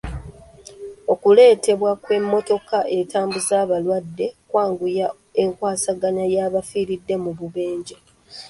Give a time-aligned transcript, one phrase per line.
[1.13, 5.07] Okuleetebwa kw'emmotoka etambuza abalwadde kwanguya
[5.41, 7.95] enkwasaganya y'abafiiridde mu bubenje.